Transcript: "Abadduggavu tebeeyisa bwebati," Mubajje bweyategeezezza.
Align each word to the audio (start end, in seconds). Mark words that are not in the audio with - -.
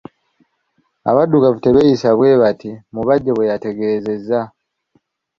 "Abadduggavu 1.09 1.59
tebeeyisa 1.61 2.09
bwebati," 2.17 2.71
Mubajje 2.93 3.31
bweyategeezezza. 3.33 4.41